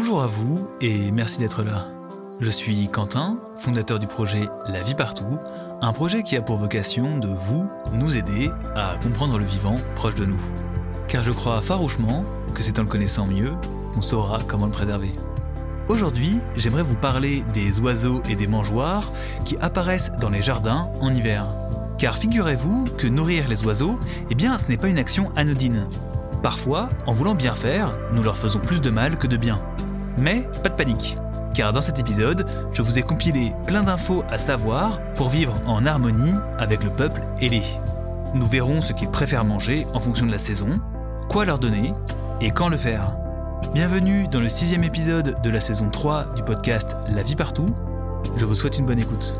Bonjour 0.00 0.22
à 0.22 0.28
vous 0.28 0.68
et 0.80 1.10
merci 1.10 1.40
d'être 1.40 1.64
là. 1.64 1.88
Je 2.38 2.50
suis 2.50 2.86
Quentin, 2.86 3.36
fondateur 3.56 3.98
du 3.98 4.06
projet 4.06 4.48
La 4.68 4.80
vie 4.80 4.94
partout, 4.94 5.40
un 5.82 5.92
projet 5.92 6.22
qui 6.22 6.36
a 6.36 6.40
pour 6.40 6.56
vocation 6.56 7.18
de 7.18 7.26
vous, 7.26 7.68
nous 7.92 8.16
aider 8.16 8.48
à 8.76 8.94
comprendre 9.02 9.40
le 9.40 9.44
vivant 9.44 9.74
proche 9.96 10.14
de 10.14 10.24
nous. 10.24 10.40
Car 11.08 11.24
je 11.24 11.32
crois 11.32 11.60
farouchement 11.62 12.24
que 12.54 12.62
c'est 12.62 12.78
en 12.78 12.82
le 12.82 12.88
connaissant 12.88 13.26
mieux 13.26 13.54
qu'on 13.92 14.00
saura 14.00 14.38
comment 14.46 14.66
le 14.66 14.70
préserver. 14.70 15.10
Aujourd'hui, 15.88 16.38
j'aimerais 16.54 16.84
vous 16.84 16.94
parler 16.94 17.42
des 17.52 17.80
oiseaux 17.80 18.22
et 18.30 18.36
des 18.36 18.46
mangeoires 18.46 19.10
qui 19.44 19.56
apparaissent 19.56 20.12
dans 20.20 20.30
les 20.30 20.42
jardins 20.42 20.88
en 21.00 21.12
hiver. 21.12 21.44
Car 21.98 22.14
figurez-vous 22.14 22.84
que 22.96 23.08
nourrir 23.08 23.48
les 23.48 23.64
oiseaux, 23.64 23.98
eh 24.30 24.36
bien, 24.36 24.58
ce 24.58 24.68
n'est 24.68 24.76
pas 24.76 24.90
une 24.90 24.98
action 24.98 25.32
anodine. 25.34 25.88
Parfois, 26.40 26.88
en 27.06 27.12
voulant 27.12 27.34
bien 27.34 27.52
faire, 27.52 27.98
nous 28.12 28.22
leur 28.22 28.36
faisons 28.36 28.60
plus 28.60 28.80
de 28.80 28.90
mal 28.90 29.18
que 29.18 29.26
de 29.26 29.36
bien. 29.36 29.60
Mais 30.18 30.48
pas 30.62 30.68
de 30.68 30.74
panique, 30.74 31.16
car 31.54 31.72
dans 31.72 31.80
cet 31.80 31.98
épisode, 31.98 32.44
je 32.72 32.82
vous 32.82 32.98
ai 32.98 33.02
compilé 33.02 33.52
plein 33.66 33.84
d'infos 33.84 34.24
à 34.28 34.38
savoir 34.38 35.00
pour 35.14 35.28
vivre 35.28 35.54
en 35.64 35.86
harmonie 35.86 36.34
avec 36.58 36.82
le 36.82 36.90
peuple 36.90 37.22
ailé. 37.40 37.62
Nous 38.34 38.46
verrons 38.46 38.80
ce 38.80 38.92
qu'ils 38.92 39.10
préfèrent 39.10 39.44
manger 39.44 39.86
en 39.94 40.00
fonction 40.00 40.26
de 40.26 40.32
la 40.32 40.38
saison, 40.38 40.80
quoi 41.28 41.44
leur 41.44 41.58
donner 41.58 41.92
et 42.40 42.50
quand 42.50 42.68
le 42.68 42.76
faire. 42.76 43.16
Bienvenue 43.74 44.26
dans 44.28 44.40
le 44.40 44.48
sixième 44.48 44.84
épisode 44.84 45.36
de 45.40 45.50
la 45.50 45.60
saison 45.60 45.88
3 45.88 46.34
du 46.34 46.42
podcast 46.42 46.96
La 47.08 47.22
vie 47.22 47.36
partout. 47.36 47.74
Je 48.36 48.44
vous 48.44 48.54
souhaite 48.54 48.78
une 48.78 48.86
bonne 48.86 49.00
écoute. 49.00 49.36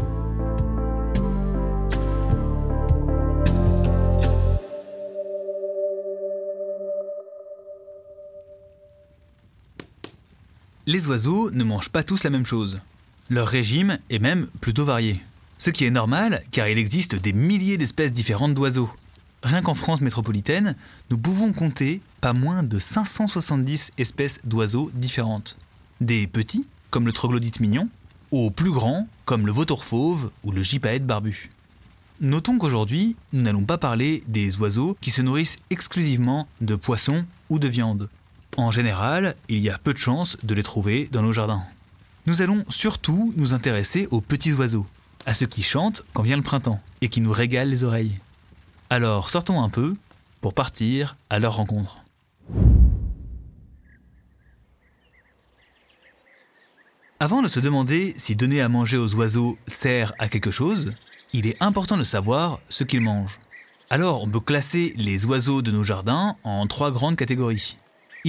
Les 10.88 11.06
oiseaux 11.06 11.50
ne 11.50 11.64
mangent 11.64 11.90
pas 11.90 12.02
tous 12.02 12.24
la 12.24 12.30
même 12.30 12.46
chose. 12.46 12.80
Leur 13.28 13.46
régime 13.46 13.98
est 14.08 14.18
même 14.18 14.46
plutôt 14.62 14.86
varié. 14.86 15.20
Ce 15.58 15.68
qui 15.68 15.84
est 15.84 15.90
normal 15.90 16.42
car 16.50 16.66
il 16.66 16.78
existe 16.78 17.14
des 17.14 17.34
milliers 17.34 17.76
d'espèces 17.76 18.10
différentes 18.10 18.54
d'oiseaux. 18.54 18.88
Rien 19.42 19.60
qu'en 19.60 19.74
France 19.74 20.00
métropolitaine, 20.00 20.76
nous 21.10 21.18
pouvons 21.18 21.52
compter 21.52 22.00
pas 22.22 22.32
moins 22.32 22.62
de 22.62 22.78
570 22.78 23.90
espèces 23.98 24.40
d'oiseaux 24.44 24.90
différentes. 24.94 25.58
Des 26.00 26.26
petits, 26.26 26.66
comme 26.88 27.04
le 27.04 27.12
troglodyte 27.12 27.60
mignon, 27.60 27.90
aux 28.30 28.50
plus 28.50 28.72
grands, 28.72 29.08
comme 29.26 29.44
le 29.44 29.52
vautour 29.52 29.84
fauve 29.84 30.30
ou 30.42 30.52
le 30.52 30.62
gypaète 30.62 31.04
barbu. 31.04 31.50
Notons 32.22 32.56
qu'aujourd'hui, 32.56 33.14
nous 33.34 33.42
n'allons 33.42 33.64
pas 33.64 33.76
parler 33.76 34.24
des 34.26 34.56
oiseaux 34.56 34.96
qui 35.02 35.10
se 35.10 35.20
nourrissent 35.20 35.58
exclusivement 35.68 36.48
de 36.62 36.76
poissons 36.76 37.26
ou 37.50 37.58
de 37.58 37.68
viande. 37.68 38.08
En 38.58 38.72
général, 38.72 39.36
il 39.48 39.60
y 39.60 39.70
a 39.70 39.78
peu 39.78 39.92
de 39.92 39.98
chances 39.98 40.36
de 40.42 40.52
les 40.52 40.64
trouver 40.64 41.08
dans 41.12 41.22
nos 41.22 41.32
jardins. 41.32 41.62
Nous 42.26 42.42
allons 42.42 42.64
surtout 42.68 43.32
nous 43.36 43.54
intéresser 43.54 44.08
aux 44.10 44.20
petits 44.20 44.52
oiseaux, 44.52 44.84
à 45.26 45.32
ceux 45.32 45.46
qui 45.46 45.62
chantent 45.62 46.04
quand 46.12 46.24
vient 46.24 46.36
le 46.36 46.42
printemps 46.42 46.80
et 47.00 47.08
qui 47.08 47.20
nous 47.20 47.30
régalent 47.30 47.70
les 47.70 47.84
oreilles. 47.84 48.18
Alors 48.90 49.30
sortons 49.30 49.62
un 49.62 49.68
peu 49.68 49.94
pour 50.40 50.54
partir 50.54 51.16
à 51.30 51.38
leur 51.38 51.54
rencontre. 51.54 52.02
Avant 57.20 57.42
de 57.42 57.48
se 57.48 57.60
demander 57.60 58.12
si 58.16 58.34
donner 58.34 58.60
à 58.60 58.68
manger 58.68 58.96
aux 58.96 59.14
oiseaux 59.14 59.56
sert 59.68 60.14
à 60.18 60.28
quelque 60.28 60.50
chose, 60.50 60.94
il 61.32 61.46
est 61.46 61.62
important 61.62 61.96
de 61.96 62.02
savoir 62.02 62.58
ce 62.70 62.82
qu'ils 62.82 63.02
mangent. 63.02 63.38
Alors 63.88 64.24
on 64.24 64.28
peut 64.28 64.40
classer 64.40 64.94
les 64.96 65.26
oiseaux 65.26 65.62
de 65.62 65.70
nos 65.70 65.84
jardins 65.84 66.34
en 66.42 66.66
trois 66.66 66.90
grandes 66.90 67.14
catégories. 67.14 67.76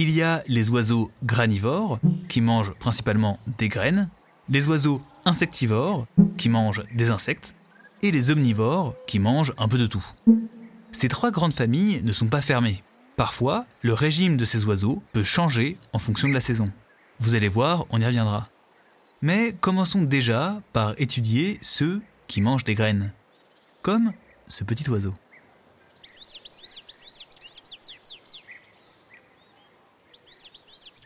Il 0.02 0.08
y 0.08 0.22
a 0.22 0.42
les 0.46 0.70
oiseaux 0.70 1.10
granivores, 1.24 1.98
qui 2.26 2.40
mangent 2.40 2.72
principalement 2.72 3.38
des 3.58 3.68
graines, 3.68 4.08
les 4.48 4.66
oiseaux 4.66 5.02
insectivores, 5.26 6.06
qui 6.38 6.48
mangent 6.48 6.84
des 6.94 7.10
insectes, 7.10 7.54
et 8.00 8.10
les 8.10 8.30
omnivores, 8.30 8.94
qui 9.06 9.18
mangent 9.18 9.52
un 9.58 9.68
peu 9.68 9.76
de 9.76 9.86
tout. 9.86 10.02
Ces 10.90 11.10
trois 11.10 11.30
grandes 11.30 11.52
familles 11.52 12.00
ne 12.02 12.14
sont 12.14 12.28
pas 12.28 12.40
fermées. 12.40 12.82
Parfois, 13.16 13.66
le 13.82 13.92
régime 13.92 14.38
de 14.38 14.46
ces 14.46 14.64
oiseaux 14.64 15.02
peut 15.12 15.22
changer 15.22 15.76
en 15.92 15.98
fonction 15.98 16.28
de 16.28 16.32
la 16.32 16.40
saison. 16.40 16.70
Vous 17.18 17.34
allez 17.34 17.48
voir, 17.48 17.84
on 17.90 18.00
y 18.00 18.06
reviendra. 18.06 18.48
Mais 19.20 19.54
commençons 19.60 20.00
déjà 20.00 20.62
par 20.72 20.94
étudier 20.96 21.58
ceux 21.60 22.00
qui 22.26 22.40
mangent 22.40 22.64
des 22.64 22.74
graines, 22.74 23.12
comme 23.82 24.14
ce 24.48 24.64
petit 24.64 24.88
oiseau. 24.88 25.12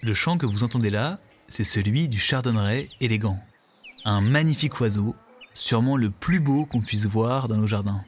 Le 0.04 0.12
chant 0.12 0.36
que 0.36 0.44
vous 0.44 0.64
entendez 0.64 0.90
là, 0.90 1.18
c'est 1.48 1.64
celui 1.64 2.08
du 2.08 2.18
chardonneret 2.18 2.90
élégant. 3.00 3.42
Un 4.04 4.20
magnifique 4.20 4.78
oiseau, 4.78 5.16
sûrement 5.54 5.96
le 5.96 6.10
plus 6.10 6.40
beau 6.40 6.66
qu'on 6.66 6.82
puisse 6.82 7.06
voir 7.06 7.48
dans 7.48 7.56
nos 7.56 7.66
jardins. 7.66 8.04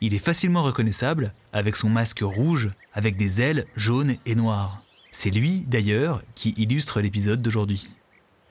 Il 0.00 0.14
est 0.14 0.18
facilement 0.18 0.62
reconnaissable 0.62 1.34
avec 1.52 1.76
son 1.76 1.90
masque 1.90 2.20
rouge 2.22 2.70
avec 2.94 3.18
des 3.18 3.42
ailes 3.42 3.66
jaunes 3.76 4.16
et 4.24 4.34
noires. 4.34 4.82
C'est 5.10 5.28
lui, 5.28 5.66
d'ailleurs, 5.68 6.22
qui 6.34 6.54
illustre 6.56 7.02
l'épisode 7.02 7.42
d'aujourd'hui. 7.42 7.90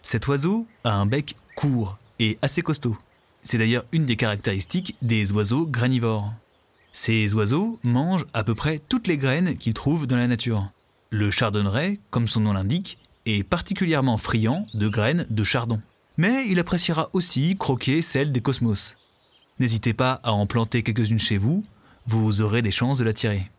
Cet 0.04 0.28
oiseau 0.28 0.68
a 0.84 0.94
un 0.94 1.08
bec 1.08 1.36
court 1.56 1.98
et 2.20 2.38
assez 2.44 2.62
costaud. 2.62 2.96
C'est 3.42 3.58
d'ailleurs 3.58 3.86
une 3.92 4.06
des 4.06 4.18
caractéristiques 4.18 4.96
des 5.02 5.32
oiseaux 5.32 5.66
granivores. 5.66 6.32
Ces 6.94 7.34
oiseaux 7.34 7.80
mangent 7.82 8.28
à 8.36 8.44
peu 8.44 8.54
près 8.54 8.78
toutes 8.78 9.08
les 9.08 9.18
graines 9.18 9.58
qu'ils 9.58 9.74
trouvent 9.74 10.06
dans 10.06 10.18
la 10.18 10.28
nature. 10.28 10.70
Le 11.14 11.30
chardonneret, 11.30 12.00
comme 12.10 12.30
son 12.30 12.40
nom 12.40 12.54
l'indique, 12.54 12.98
est 13.26 13.44
particulièrement 13.44 14.18
friand 14.18 14.66
de 14.74 14.88
graines 14.88 15.28
de 15.30 15.44
chardon. 15.44 15.82
Mais 16.16 16.48
il 16.48 16.58
appréciera 16.58 17.10
aussi 17.12 17.58
croquer 17.58 18.02
celles 18.02 18.32
des 18.32 18.40
cosmos. 18.40 18.96
N'hésitez 19.60 19.94
pas 19.94 20.22
à 20.24 20.32
en 20.32 20.48
planter 20.48 20.84
quelques-unes 20.84 21.20
chez 21.20 21.38
vous, 21.38 21.66
vous 22.08 22.40
aurez 22.40 22.62
des 22.62 22.72
chances 22.72 22.98
de 22.98 23.04
l'attirer. 23.04 23.52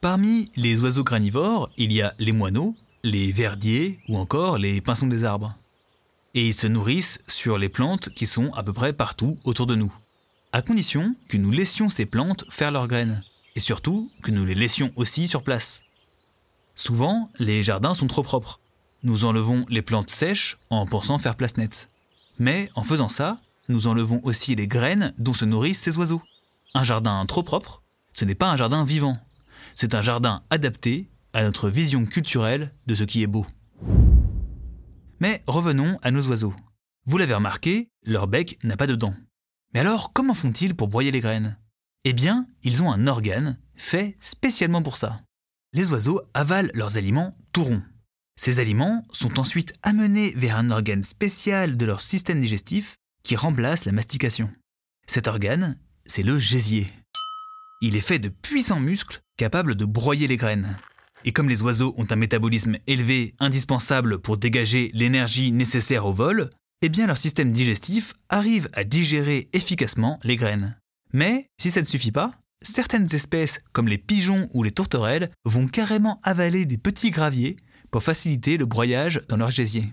Parmi 0.00 0.50
les 0.56 0.80
oiseaux 0.80 1.04
granivores, 1.04 1.70
il 1.76 1.92
y 1.92 2.02
a 2.02 2.12
les 2.18 2.32
moineaux, 2.32 2.74
les 3.04 3.30
verdiers 3.30 4.00
ou 4.08 4.18
encore 4.18 4.58
les 4.58 4.80
pinsons 4.80 5.06
des 5.06 5.22
arbres. 5.22 5.54
Et 6.34 6.48
ils 6.48 6.54
se 6.54 6.66
nourrissent 6.66 7.20
sur 7.28 7.56
les 7.56 7.68
plantes 7.68 8.08
qui 8.10 8.26
sont 8.26 8.52
à 8.54 8.64
peu 8.64 8.72
près 8.72 8.92
partout 8.92 9.38
autour 9.44 9.66
de 9.66 9.76
nous. 9.76 9.94
À 10.52 10.60
condition 10.60 11.14
que 11.28 11.36
nous 11.36 11.52
laissions 11.52 11.88
ces 11.88 12.04
plantes 12.04 12.44
faire 12.50 12.72
leurs 12.72 12.88
graines. 12.88 13.22
Et 13.54 13.60
surtout 13.60 14.10
que 14.24 14.32
nous 14.32 14.44
les 14.44 14.56
laissions 14.56 14.90
aussi 14.96 15.28
sur 15.28 15.44
place. 15.44 15.82
Souvent, 16.80 17.28
les 17.38 17.62
jardins 17.62 17.92
sont 17.92 18.06
trop 18.06 18.22
propres. 18.22 18.58
Nous 19.02 19.26
enlevons 19.26 19.66
les 19.68 19.82
plantes 19.82 20.08
sèches 20.08 20.56
en 20.70 20.86
pensant 20.86 21.18
faire 21.18 21.36
place 21.36 21.58
nette. 21.58 21.90
Mais 22.38 22.70
en 22.74 22.82
faisant 22.84 23.10
ça, 23.10 23.38
nous 23.68 23.86
enlevons 23.86 24.22
aussi 24.22 24.54
les 24.54 24.66
graines 24.66 25.12
dont 25.18 25.34
se 25.34 25.44
nourrissent 25.44 25.82
ces 25.82 25.98
oiseaux. 25.98 26.22
Un 26.72 26.82
jardin 26.82 27.26
trop 27.26 27.42
propre, 27.42 27.82
ce 28.14 28.24
n'est 28.24 28.34
pas 28.34 28.50
un 28.50 28.56
jardin 28.56 28.82
vivant. 28.82 29.18
C'est 29.74 29.94
un 29.94 30.00
jardin 30.00 30.42
adapté 30.48 31.10
à 31.34 31.42
notre 31.42 31.68
vision 31.68 32.06
culturelle 32.06 32.72
de 32.86 32.94
ce 32.94 33.04
qui 33.04 33.22
est 33.22 33.26
beau. 33.26 33.44
Mais 35.18 35.42
revenons 35.46 35.98
à 36.00 36.10
nos 36.10 36.26
oiseaux. 36.28 36.54
Vous 37.04 37.18
l'avez 37.18 37.34
remarqué, 37.34 37.90
leur 38.04 38.26
bec 38.26 38.58
n'a 38.64 38.78
pas 38.78 38.86
de 38.86 38.94
dents. 38.94 39.14
Mais 39.74 39.80
alors, 39.80 40.14
comment 40.14 40.32
font-ils 40.32 40.74
pour 40.74 40.88
broyer 40.88 41.10
les 41.10 41.20
graines? 41.20 41.58
Eh 42.04 42.14
bien, 42.14 42.46
ils 42.62 42.82
ont 42.82 42.90
un 42.90 43.06
organe 43.06 43.58
fait 43.76 44.16
spécialement 44.18 44.80
pour 44.80 44.96
ça 44.96 45.20
les 45.72 45.90
oiseaux 45.90 46.20
avalent 46.34 46.70
leurs 46.74 46.96
aliments 46.96 47.36
tout 47.52 47.64
ronds. 47.64 47.82
Ces 48.36 48.58
aliments 48.58 49.04
sont 49.12 49.38
ensuite 49.38 49.74
amenés 49.82 50.32
vers 50.34 50.56
un 50.56 50.70
organe 50.70 51.04
spécial 51.04 51.76
de 51.76 51.86
leur 51.86 52.00
système 52.00 52.40
digestif 52.40 52.96
qui 53.22 53.36
remplace 53.36 53.84
la 53.84 53.92
mastication. 53.92 54.50
Cet 55.06 55.28
organe, 55.28 55.78
c'est 56.06 56.22
le 56.22 56.38
gésier. 56.38 56.90
Il 57.82 57.96
est 57.96 58.00
fait 58.00 58.18
de 58.18 58.28
puissants 58.28 58.80
muscles 58.80 59.20
capables 59.36 59.74
de 59.74 59.84
broyer 59.84 60.26
les 60.26 60.36
graines. 60.36 60.76
Et 61.24 61.32
comme 61.32 61.48
les 61.48 61.62
oiseaux 61.62 61.94
ont 61.98 62.06
un 62.10 62.16
métabolisme 62.16 62.78
élevé 62.86 63.34
indispensable 63.40 64.20
pour 64.20 64.38
dégager 64.38 64.90
l'énergie 64.94 65.52
nécessaire 65.52 66.06
au 66.06 66.12
vol, 66.12 66.50
eh 66.82 66.88
bien 66.88 67.06
leur 67.06 67.18
système 67.18 67.52
digestif 67.52 68.14
arrive 68.30 68.70
à 68.72 68.84
digérer 68.84 69.50
efficacement 69.52 70.18
les 70.24 70.36
graines. 70.36 70.78
Mais 71.12 71.46
si 71.60 71.70
ça 71.70 71.80
ne 71.80 71.86
suffit 71.86 72.12
pas, 72.12 72.39
certaines 72.62 73.14
espèces, 73.14 73.60
comme 73.72 73.88
les 73.88 73.98
pigeons 73.98 74.48
ou 74.52 74.62
les 74.62 74.70
tourterelles, 74.70 75.30
vont 75.44 75.66
carrément 75.66 76.20
avaler 76.22 76.66
des 76.66 76.78
petits 76.78 77.10
graviers 77.10 77.56
pour 77.90 78.02
faciliter 78.02 78.56
le 78.56 78.66
broyage 78.66 79.20
dans 79.28 79.36
leur 79.36 79.50
gésier. 79.50 79.92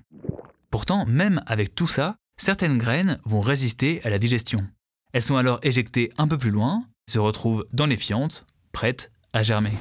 Pourtant, 0.70 1.06
même 1.06 1.42
avec 1.48 1.74
tout 1.76 1.88
ça, 1.88 2.16
certaines 2.40 2.78
graines 2.78 3.20
vont 3.26 3.42
résister 3.42 4.02
à 4.04 4.10
la 4.10 4.20
digestion. 4.20 4.68
Elles 5.14 5.22
sont 5.22 5.38
alors 5.38 5.60
éjectées 5.64 6.12
un 6.18 6.28
peu 6.28 6.38
plus 6.38 6.52
loin, 6.52 6.86
se 7.10 7.20
retrouvent 7.20 7.66
dans 7.74 7.86
les 7.86 7.98
fientes, 7.98 8.46
prêtes 8.72 9.12
à 9.34 9.44
germer. 9.44 9.74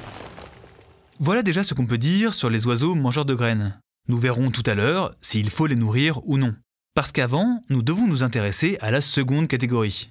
Voilà 1.19 1.43
déjà 1.43 1.63
ce 1.63 1.73
qu'on 1.73 1.85
peut 1.85 1.97
dire 1.97 2.33
sur 2.33 2.49
les 2.49 2.65
oiseaux 2.65 2.95
mangeurs 2.95 3.25
de 3.25 3.35
graines. 3.35 3.79
Nous 4.07 4.17
verrons 4.17 4.51
tout 4.51 4.63
à 4.65 4.75
l'heure 4.75 5.15
s'il 5.21 5.49
faut 5.49 5.67
les 5.67 5.75
nourrir 5.75 6.25
ou 6.27 6.37
non. 6.37 6.55
Parce 6.95 7.11
qu'avant, 7.11 7.61
nous 7.69 7.83
devons 7.83 8.07
nous 8.07 8.23
intéresser 8.23 8.77
à 8.81 8.89
la 8.89 9.01
seconde 9.01 9.47
catégorie, 9.47 10.09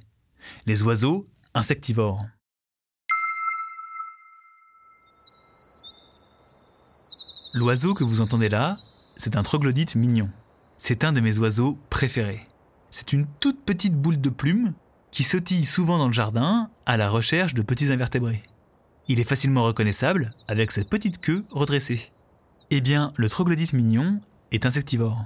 les 0.67 0.83
oiseaux 0.83 1.27
insectivores. 1.55 2.25
L'oiseau 7.57 7.95
que 7.95 8.05
vous 8.05 8.21
entendez 8.21 8.51
là, 8.51 8.77
c'est 9.17 9.35
un 9.35 9.43
troglodyte 9.43 9.97
mignon. 9.97 10.29
C'est 10.77 11.05
un 11.05 11.15
de 11.15 11.23
mes 11.23 11.39
oiseaux 11.39 11.79
préférés. 11.89 12.47
C'est 12.91 13.15
une 13.15 13.25
toute 13.41 13.65
petite 13.65 13.95
boule 13.95 14.21
de 14.21 14.29
plumes 14.29 14.75
qui 15.11 15.23
sautille 15.23 15.65
souvent 15.65 15.97
dans 15.97 16.09
le 16.09 16.13
jardin 16.13 16.69
à 16.85 16.99
la 16.99 17.09
recherche 17.09 17.55
de 17.55 17.63
petits 17.63 17.91
invertébrés. 17.91 18.43
Il 19.09 19.21
est 19.21 19.25
facilement 19.25 19.65
reconnaissable 19.65 20.35
avec 20.49 20.71
cette 20.71 20.91
petite 20.91 21.17
queue 21.17 21.47
redressée. 21.51 22.11
Eh 22.69 22.83
bien, 22.83 23.15
le 23.17 23.27
troglodyte 23.27 23.73
mignon 23.73 24.21
est 24.53 24.67
insectivore. 24.67 25.25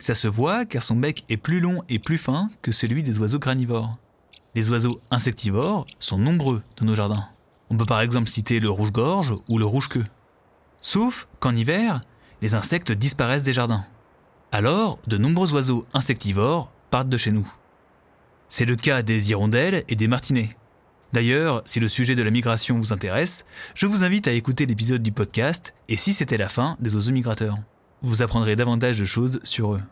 Ça 0.00 0.16
se 0.16 0.26
voit 0.26 0.64
car 0.64 0.82
son 0.82 0.96
bec 0.96 1.24
est 1.28 1.36
plus 1.36 1.60
long 1.60 1.84
et 1.88 2.00
plus 2.00 2.18
fin 2.18 2.48
que 2.62 2.72
celui 2.72 3.04
des 3.04 3.20
oiseaux 3.20 3.38
granivores. 3.38 3.98
Les 4.56 4.72
oiseaux 4.72 5.00
insectivores 5.12 5.86
sont 6.00 6.18
nombreux 6.18 6.64
dans 6.78 6.86
nos 6.86 6.96
jardins. 6.96 7.28
On 7.70 7.76
peut 7.76 7.86
par 7.86 8.00
exemple 8.00 8.28
citer 8.28 8.58
le 8.58 8.68
rouge-gorge 8.68 9.36
ou 9.48 9.58
le 9.58 9.64
rouge-queue. 9.64 10.06
Sauf 10.82 11.28
qu'en 11.38 11.54
hiver, 11.54 12.02
les 12.42 12.54
insectes 12.54 12.90
disparaissent 12.90 13.44
des 13.44 13.52
jardins. 13.52 13.86
Alors, 14.50 14.98
de 15.06 15.16
nombreux 15.16 15.54
oiseaux 15.54 15.86
insectivores 15.94 16.70
partent 16.90 17.08
de 17.08 17.16
chez 17.16 17.30
nous. 17.30 17.50
C'est 18.48 18.66
le 18.66 18.76
cas 18.76 19.02
des 19.02 19.30
hirondelles 19.30 19.84
et 19.88 19.94
des 19.94 20.08
martinets. 20.08 20.56
D'ailleurs, 21.12 21.62
si 21.66 21.78
le 21.78 21.88
sujet 21.88 22.16
de 22.16 22.22
la 22.22 22.30
migration 22.30 22.76
vous 22.78 22.92
intéresse, 22.92 23.46
je 23.74 23.86
vous 23.86 24.02
invite 24.02 24.26
à 24.26 24.32
écouter 24.32 24.66
l'épisode 24.66 25.02
du 25.02 25.12
podcast 25.12 25.72
Et 25.88 25.96
si 25.96 26.12
c'était 26.12 26.36
la 26.36 26.48
fin 26.48 26.76
des 26.80 26.96
oiseaux 26.96 27.12
migrateurs 27.12 27.58
Vous 28.02 28.20
apprendrez 28.20 28.56
davantage 28.56 28.98
de 28.98 29.04
choses 29.04 29.38
sur 29.44 29.74
eux. 29.74 29.82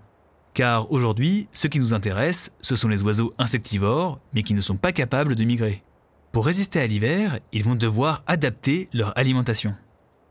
Car 0.55 0.91
aujourd'hui, 0.91 1.47
ce 1.53 1.69
qui 1.69 1.79
nous 1.79 1.95
intéresse, 1.95 2.51
ce 2.61 2.75
sont 2.75 2.89
les 2.89 3.05
oiseaux 3.05 3.33
insectivores, 3.39 4.19
mais 4.35 4.43
qui 4.43 4.55
ne 4.55 4.61
sont 4.61 4.77
pas 4.77 4.93
capables 4.93 5.37
de 5.37 5.45
migrer. 5.45 5.85
Pour 6.33 6.47
résister 6.47 6.81
à 6.81 6.87
l'hiver, 6.87 7.39
ils 7.53 7.63
vont 7.63 7.77
devoir 7.77 8.25
adapter 8.27 8.89
leur 8.93 9.17
alimentation. 9.17 9.77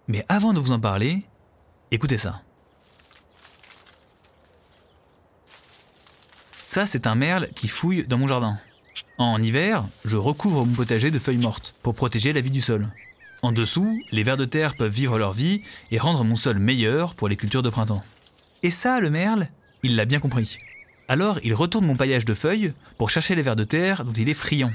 Mais 0.10 0.26
avant 0.28 0.54
de 0.54 0.60
vous 0.60 0.72
en 0.72 0.80
parler, 0.80 1.22
écoutez 1.92 2.18
ça. 2.18 2.42
Ça, 6.64 6.88
c'est 6.88 7.06
un 7.06 7.14
merle 7.14 7.48
qui 7.54 7.68
fouille 7.68 8.08
dans 8.08 8.18
mon 8.18 8.26
jardin. 8.26 8.58
En 9.20 9.40
hiver, 9.40 9.86
je 10.06 10.18
recouvre 10.18 10.66
mon 10.66 10.74
potager 10.74 11.12
de 11.12 11.20
feuilles 11.20 11.38
mortes 11.38 11.76
pour 11.84 11.94
protéger 11.94 12.34
la 12.34 12.42
vie 12.42 12.50
du 12.50 12.60
sol. 12.60 12.90
En 13.44 13.52
dessous, 13.52 14.02
les 14.12 14.24
vers 14.24 14.36
de 14.36 14.46
terre 14.46 14.76
peuvent 14.76 14.92
vivre 14.92 15.20
leur 15.20 15.32
vie 15.32 15.62
et 15.92 16.00
rendre 16.00 16.24
mon 16.24 16.36
sol 16.36 16.58
meilleur 16.58 17.14
pour 17.14 17.30
les 17.30 17.38
cultures 17.38 17.64
de 17.64 17.70
printemps. 17.70 18.04
Et 18.64 18.72
ça, 18.72 19.00
le 19.00 19.12
merle, 19.12 19.48
il 19.84 19.96
l'a 19.96 20.06
bien 20.06 20.20
compris. 20.20 20.58
Alors, 21.08 21.38
il 21.44 21.54
retourne 21.54 21.86
mon 21.86 21.96
paillage 21.96 22.26
de 22.26 22.34
feuilles 22.34 22.74
pour 22.98 23.12
chercher 23.12 23.36
les 23.36 23.44
vers 23.44 23.56
de 23.56 23.64
terre 23.64 24.04
dont 24.04 24.14
il 24.14 24.28
est 24.28 24.34
friand. 24.34 24.72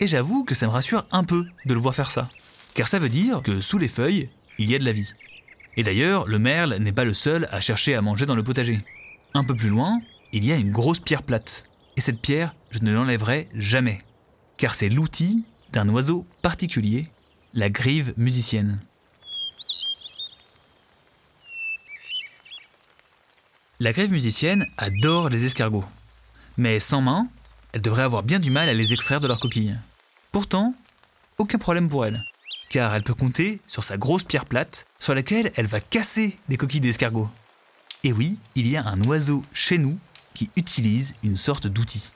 Et 0.00 0.06
j'avoue 0.06 0.44
que 0.44 0.54
ça 0.54 0.66
me 0.66 0.72
rassure 0.72 1.06
un 1.10 1.24
peu 1.24 1.46
de 1.64 1.72
le 1.72 1.80
voir 1.80 1.94
faire 1.94 2.10
ça. 2.10 2.28
Car 2.74 2.86
ça 2.86 2.98
veut 2.98 3.08
dire 3.08 3.40
que 3.42 3.62
sous 3.62 3.78
les 3.78 3.88
feuilles, 3.88 4.28
il 4.58 4.70
y 4.70 4.74
a 4.74 4.78
de 4.78 4.84
la 4.84 4.92
vie. 4.92 5.12
Et 5.76 5.82
d'ailleurs, 5.82 6.26
le 6.26 6.38
merle 6.38 6.76
n'est 6.76 6.92
pas 6.92 7.04
le 7.04 7.14
seul 7.14 7.48
à 7.50 7.60
chercher 7.60 7.94
à 7.94 8.02
manger 8.02 8.26
dans 8.26 8.36
le 8.36 8.44
potager. 8.44 8.80
Un 9.34 9.44
peu 9.44 9.54
plus 9.54 9.68
loin, 9.68 10.00
il 10.32 10.44
y 10.44 10.52
a 10.52 10.56
une 10.56 10.70
grosse 10.70 11.00
pierre 11.00 11.22
plate. 11.22 11.64
Et 11.96 12.00
cette 12.00 12.20
pierre, 12.20 12.54
je 12.70 12.80
ne 12.80 12.92
l'enlèverai 12.92 13.48
jamais. 13.54 14.02
Car 14.56 14.74
c'est 14.74 14.88
l'outil 14.88 15.44
d'un 15.72 15.88
oiseau 15.88 16.26
particulier, 16.42 17.08
la 17.52 17.70
grive 17.70 18.14
musicienne. 18.16 18.80
La 23.80 23.92
grive 23.92 24.12
musicienne 24.12 24.66
adore 24.78 25.28
les 25.28 25.44
escargots. 25.44 25.84
Mais 26.56 26.78
sans 26.78 27.00
main, 27.00 27.26
elle 27.72 27.82
devrait 27.82 28.02
avoir 28.02 28.22
bien 28.22 28.38
du 28.38 28.50
mal 28.50 28.68
à 28.68 28.74
les 28.74 28.92
extraire 28.92 29.20
de 29.20 29.26
leur 29.26 29.40
coquille. 29.40 29.76
Pourtant, 30.30 30.74
aucun 31.38 31.58
problème 31.58 31.88
pour 31.88 32.06
elle, 32.06 32.22
car 32.74 32.92
elle 32.92 33.04
peut 33.04 33.14
compter 33.14 33.60
sur 33.68 33.84
sa 33.84 33.96
grosse 33.96 34.24
pierre 34.24 34.46
plate 34.46 34.84
sur 34.98 35.14
laquelle 35.14 35.52
elle 35.54 35.68
va 35.68 35.78
casser 35.78 36.36
les 36.48 36.56
coquilles 36.56 36.80
d'escargots. 36.80 37.30
Et 38.02 38.12
oui, 38.12 38.36
il 38.56 38.66
y 38.66 38.76
a 38.76 38.84
un 38.84 39.00
oiseau 39.02 39.44
chez 39.52 39.78
nous 39.78 39.96
qui 40.34 40.50
utilisent 40.56 41.14
une 41.22 41.36
sorte 41.36 41.68
d'outil. 41.68 42.12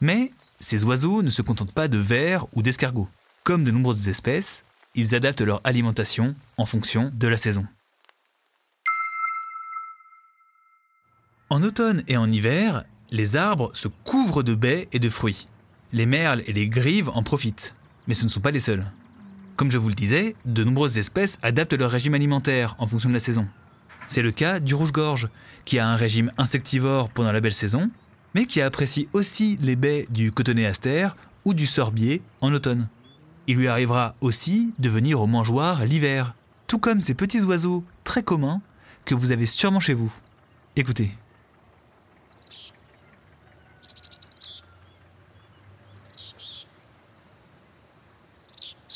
Mais 0.00 0.32
ces 0.58 0.84
oiseaux 0.84 1.22
ne 1.22 1.30
se 1.30 1.40
contentent 1.40 1.72
pas 1.72 1.86
de 1.86 1.98
vers 1.98 2.46
ou 2.52 2.62
d'escargots. 2.62 3.08
Comme 3.44 3.62
de 3.62 3.70
nombreuses 3.70 4.08
espèces, 4.08 4.64
ils 4.96 5.14
adaptent 5.14 5.42
leur 5.42 5.60
alimentation 5.62 6.34
en 6.56 6.66
fonction 6.66 7.12
de 7.14 7.28
la 7.28 7.36
saison. 7.36 7.64
En 11.48 11.62
automne 11.62 12.02
et 12.08 12.16
en 12.16 12.32
hiver, 12.32 12.82
les 13.12 13.36
arbres 13.36 13.70
se 13.72 13.86
couvrent 13.86 14.42
de 14.42 14.56
baies 14.56 14.88
et 14.90 14.98
de 14.98 15.08
fruits. 15.08 15.46
Les 15.92 16.06
merles 16.06 16.42
et 16.48 16.52
les 16.52 16.68
grives 16.68 17.10
en 17.10 17.22
profitent, 17.22 17.76
mais 18.08 18.14
ce 18.14 18.24
ne 18.24 18.28
sont 18.28 18.40
pas 18.40 18.50
les 18.50 18.58
seuls. 18.58 18.84
Comme 19.56 19.70
je 19.70 19.78
vous 19.78 19.88
le 19.88 19.94
disais, 19.94 20.36
de 20.44 20.64
nombreuses 20.64 20.98
espèces 20.98 21.38
adaptent 21.42 21.72
leur 21.72 21.90
régime 21.90 22.14
alimentaire 22.14 22.76
en 22.78 22.86
fonction 22.86 23.08
de 23.08 23.14
la 23.14 23.20
saison. 23.20 23.46
C'est 24.06 24.20
le 24.22 24.30
cas 24.30 24.60
du 24.60 24.74
rouge-gorge, 24.74 25.30
qui 25.64 25.78
a 25.78 25.88
un 25.88 25.96
régime 25.96 26.30
insectivore 26.36 27.08
pendant 27.08 27.32
la 27.32 27.40
belle 27.40 27.54
saison, 27.54 27.90
mais 28.34 28.44
qui 28.44 28.60
apprécie 28.60 29.08
aussi 29.14 29.58
les 29.62 29.74
baies 29.74 30.06
du 30.10 30.30
cotonéaster 30.30 31.08
ou 31.46 31.54
du 31.54 31.64
sorbier 31.64 32.20
en 32.42 32.52
automne. 32.52 32.88
Il 33.46 33.56
lui 33.56 33.66
arrivera 33.66 34.14
aussi 34.20 34.74
de 34.78 34.90
venir 34.90 35.22
au 35.22 35.26
mangeoir 35.26 35.86
l'hiver, 35.86 36.34
tout 36.66 36.78
comme 36.78 37.00
ces 37.00 37.14
petits 37.14 37.42
oiseaux 37.42 37.82
très 38.04 38.22
communs 38.22 38.60
que 39.06 39.14
vous 39.14 39.32
avez 39.32 39.46
sûrement 39.46 39.80
chez 39.80 39.94
vous. 39.94 40.12
Écoutez. 40.76 41.12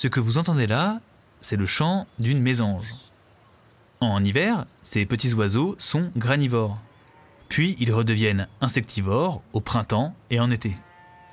Ce 0.00 0.08
que 0.08 0.18
vous 0.18 0.38
entendez 0.38 0.66
là, 0.66 0.98
c'est 1.42 1.58
le 1.58 1.66
chant 1.66 2.06
d'une 2.18 2.40
mésange. 2.40 2.94
En 4.00 4.24
hiver, 4.24 4.64
ces 4.82 5.04
petits 5.04 5.34
oiseaux 5.34 5.76
sont 5.78 6.10
granivores. 6.16 6.78
Puis 7.50 7.76
ils 7.78 7.92
redeviennent 7.92 8.48
insectivores 8.62 9.42
au 9.52 9.60
printemps 9.60 10.14
et 10.30 10.40
en 10.40 10.50
été. 10.50 10.74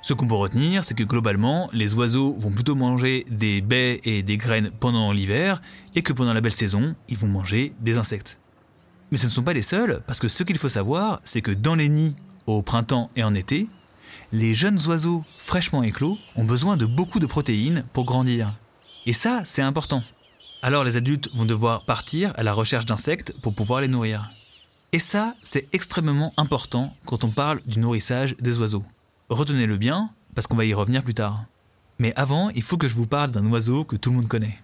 Ce 0.02 0.12
qu'on 0.12 0.28
peut 0.28 0.34
retenir, 0.34 0.84
c'est 0.84 0.92
que 0.92 1.02
globalement, 1.02 1.70
les 1.72 1.94
oiseaux 1.94 2.34
vont 2.36 2.50
plutôt 2.50 2.74
manger 2.74 3.24
des 3.30 3.62
baies 3.62 4.02
et 4.04 4.22
des 4.22 4.36
graines 4.36 4.70
pendant 4.78 5.12
l'hiver, 5.12 5.62
et 5.94 6.02
que 6.02 6.12
pendant 6.12 6.34
la 6.34 6.42
belle 6.42 6.52
saison, 6.52 6.94
ils 7.08 7.16
vont 7.16 7.26
manger 7.26 7.72
des 7.80 7.96
insectes. 7.96 8.38
Mais 9.10 9.16
ce 9.16 9.24
ne 9.24 9.30
sont 9.30 9.44
pas 9.44 9.54
les 9.54 9.62
seuls, 9.62 10.02
parce 10.06 10.20
que 10.20 10.28
ce 10.28 10.42
qu'il 10.42 10.58
faut 10.58 10.68
savoir, 10.68 11.22
c'est 11.24 11.40
que 11.40 11.52
dans 11.52 11.74
les 11.74 11.88
nids, 11.88 12.16
au 12.44 12.60
printemps 12.60 13.10
et 13.16 13.24
en 13.24 13.34
été, 13.34 13.66
les 14.32 14.54
jeunes 14.54 14.78
oiseaux 14.86 15.24
fraîchement 15.36 15.82
éclos 15.82 16.18
ont 16.36 16.44
besoin 16.44 16.76
de 16.76 16.86
beaucoup 16.86 17.18
de 17.18 17.26
protéines 17.26 17.84
pour 17.92 18.04
grandir. 18.04 18.54
Et 19.06 19.12
ça, 19.12 19.42
c'est 19.44 19.62
important. 19.62 20.02
Alors 20.62 20.84
les 20.84 20.96
adultes 20.96 21.30
vont 21.34 21.44
devoir 21.44 21.84
partir 21.84 22.32
à 22.36 22.42
la 22.42 22.52
recherche 22.52 22.86
d'insectes 22.86 23.34
pour 23.40 23.54
pouvoir 23.54 23.80
les 23.80 23.88
nourrir. 23.88 24.30
Et 24.92 24.98
ça, 24.98 25.34
c'est 25.42 25.68
extrêmement 25.72 26.32
important 26.36 26.94
quand 27.04 27.24
on 27.24 27.30
parle 27.30 27.60
du 27.66 27.78
nourrissage 27.78 28.34
des 28.40 28.58
oiseaux. 28.58 28.84
Retenez-le 29.28 29.76
bien, 29.76 30.10
parce 30.34 30.46
qu'on 30.46 30.56
va 30.56 30.64
y 30.64 30.72
revenir 30.72 31.02
plus 31.02 31.14
tard. 31.14 31.44
Mais 31.98 32.12
avant, 32.16 32.48
il 32.50 32.62
faut 32.62 32.76
que 32.76 32.88
je 32.88 32.94
vous 32.94 33.06
parle 33.06 33.30
d'un 33.30 33.44
oiseau 33.46 33.84
que 33.84 33.96
tout 33.96 34.10
le 34.10 34.16
monde 34.16 34.28
connaît. 34.28 34.58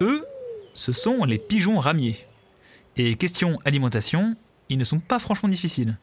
Eux, 0.00 0.24
ce 0.74 0.92
sont 0.92 1.24
les 1.24 1.38
pigeons 1.38 1.78
ramiers. 1.78 2.26
Et 2.96 3.16
question 3.16 3.58
alimentation, 3.64 4.36
ils 4.68 4.78
ne 4.78 4.84
sont 4.84 5.00
pas 5.00 5.18
franchement 5.18 5.48
difficiles. 5.48 5.98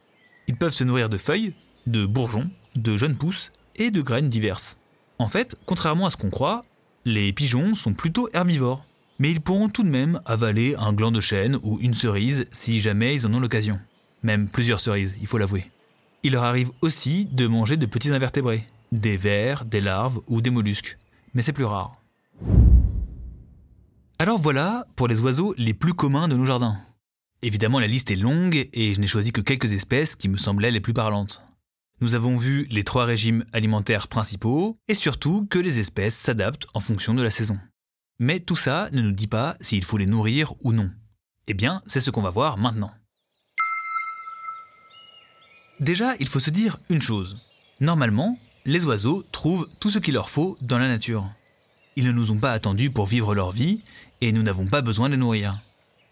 Ils 0.48 0.56
peuvent 0.56 0.74
se 0.74 0.84
nourrir 0.84 1.10
de 1.10 1.18
feuilles, 1.18 1.54
de 1.86 2.06
bourgeons, 2.06 2.50
de 2.76 2.98
jeunes 2.98 3.18
pousses 3.18 3.52
et 3.76 3.92
de 3.92 4.02
graines 4.02 4.30
diverses. 4.30 4.78
En 5.20 5.28
fait, 5.28 5.56
contrairement 5.66 6.06
à 6.06 6.10
ce 6.10 6.18
qu'on 6.18 6.30
croit, 6.30 6.66
les 7.06 7.34
pigeons 7.34 7.74
sont 7.74 7.94
plutôt 7.94 8.30
herbivores. 8.34 8.86
Mais 9.20 9.32
ils 9.32 9.42
pourront 9.42 9.70
tout 9.70 9.84
de 9.84 9.90
même 9.90 10.22
avaler 10.26 10.76
un 10.78 10.94
gland 10.94 11.12
de 11.12 11.22
chêne 11.22 11.58
ou 11.64 11.80
une 11.82 11.96
cerise 11.96 12.46
si 12.52 12.82
jamais 12.82 13.16
ils 13.16 13.26
en 13.26 13.34
ont 13.34 13.40
l'occasion. 13.40 13.80
Même 14.22 14.48
plusieurs 14.48 14.80
cerises, 14.80 15.16
il 15.20 15.28
faut 15.28 15.40
l'avouer. 15.40 15.72
Il 16.24 16.34
leur 16.34 16.44
arrive 16.44 16.72
aussi 16.82 17.26
de 17.26 17.48
manger 17.48 17.78
de 17.78 17.86
petits 17.86 18.12
invertébrés, 18.12 18.68
des 18.92 19.18
vers, 19.18 19.66
des 19.66 19.82
larves 19.82 20.20
ou 20.28 20.42
des 20.42 20.50
mollusques, 20.50 20.98
mais 21.34 21.42
c'est 21.42 21.54
plus 21.54 21.66
rare. 21.66 21.97
Alors 24.20 24.40
voilà 24.40 24.88
pour 24.96 25.08
les 25.08 25.22
oiseaux 25.22 25.54
les 25.60 25.76
plus 25.76 25.94
communs 25.94 26.28
de 26.28 26.36
nos 26.36 26.46
jardins. 26.46 26.80
Évidemment, 27.44 27.80
la 27.80 27.86
liste 27.86 28.10
est 28.10 28.16
longue 28.16 28.68
et 28.74 28.96
je 28.96 29.00
n'ai 29.00 29.06
choisi 29.06 29.32
que 29.32 29.42
quelques 29.42 29.74
espèces 29.74 30.16
qui 30.16 30.28
me 30.28 30.38
semblaient 30.38 30.72
les 30.72 30.82
plus 30.82 30.94
parlantes. 30.94 31.44
Nous 32.02 32.16
avons 32.16 32.36
vu 32.36 32.66
les 32.72 32.84
trois 32.84 33.06
régimes 33.06 33.46
alimentaires 33.54 34.08
principaux 34.08 34.80
et 34.88 34.96
surtout 34.96 35.46
que 35.46 35.60
les 35.60 35.78
espèces 35.78 36.16
s'adaptent 36.16 36.66
en 36.74 36.80
fonction 36.80 37.14
de 37.14 37.22
la 37.22 37.30
saison. 37.30 37.60
Mais 38.18 38.40
tout 38.40 38.56
ça 38.56 38.90
ne 38.92 39.04
nous 39.04 39.12
dit 39.12 39.28
pas 39.28 39.56
s'il 39.62 39.84
faut 39.84 39.98
les 39.98 40.08
nourrir 40.08 40.56
ou 40.62 40.74
non. 40.74 40.90
Eh 41.46 41.54
bien, 41.54 41.84
c'est 41.86 42.02
ce 42.02 42.10
qu'on 42.10 42.24
va 42.24 42.32
voir 42.32 42.58
maintenant. 42.58 42.92
Déjà, 45.80 46.16
il 46.20 46.28
faut 46.28 46.40
se 46.40 46.50
dire 46.50 46.78
une 46.90 47.04
chose. 47.04 47.38
Normalement, 47.82 48.40
les 48.66 48.84
oiseaux 48.86 49.24
trouvent 49.32 49.70
tout 49.80 49.92
ce 49.92 50.00
qu'il 50.00 50.16
leur 50.16 50.32
faut 50.32 50.58
dans 50.62 50.80
la 50.80 50.88
nature. 50.88 51.30
Ils 51.98 52.06
ne 52.06 52.12
nous 52.12 52.30
ont 52.32 52.38
pas 52.38 52.52
attendus 52.52 52.92
pour 52.92 53.08
vivre 53.08 53.34
leur 53.34 53.52
vie 53.52 53.82
et 54.22 54.32
nous 54.32 54.44
n'avons 54.44 54.68
pas 54.68 54.82
besoin 54.82 55.10
de 55.10 55.16
nourrir. 55.16 55.60